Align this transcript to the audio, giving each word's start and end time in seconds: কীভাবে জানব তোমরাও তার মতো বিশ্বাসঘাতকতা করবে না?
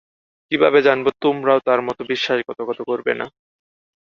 কীভাবে 0.51 0.79
জানব 0.87 1.05
তোমরাও 1.23 1.59
তার 1.67 1.79
মতো 1.87 2.01
বিশ্বাসঘাতকতা 2.11 2.83
করবে 2.89 3.13
না? 3.19 3.25